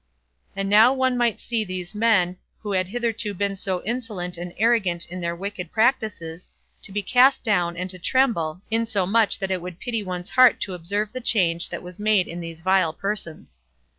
And 0.55 0.67
now 0.67 0.91
one 0.91 1.15
might 1.15 1.39
see 1.39 1.63
these 1.63 1.93
men, 1.93 2.37
who 2.61 2.71
had 2.71 2.87
hitherto 2.87 3.35
been 3.35 3.55
so 3.55 3.83
insolent 3.83 4.35
and 4.35 4.51
arrogant 4.57 5.05
in 5.05 5.21
their 5.21 5.35
wicked 5.35 5.71
practices, 5.71 6.49
to 6.81 6.91
be 6.91 7.03
cast 7.03 7.43
down 7.43 7.77
and 7.77 7.87
to 7.91 7.99
tremble, 7.99 8.61
insomuch 8.71 9.37
that 9.37 9.51
it 9.51 9.61
would 9.61 9.79
pity 9.79 10.01
one's 10.01 10.31
heart 10.31 10.59
to 10.61 10.73
observe 10.73 11.13
the 11.13 11.21
change 11.21 11.69
that 11.69 11.83
was 11.83 11.99
made 11.99 12.27
in 12.27 12.41
those 12.41 12.61
vile 12.61 12.93
persons. 12.93 13.59